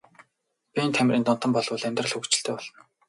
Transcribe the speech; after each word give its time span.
Биеийн 0.73 0.93
тамирын 0.95 1.23
донтон 1.25 1.51
бол 1.53 1.67
бол 1.71 1.83
амьдрал 1.87 2.13
хөгжилтэй 2.13 2.53
болно. 2.55 2.79